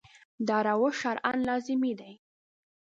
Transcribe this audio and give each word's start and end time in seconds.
دا 0.47 0.57
روش 0.67 0.95
شرعاً 1.03 1.33
لازمي 1.47 1.93
دی. 1.99 2.13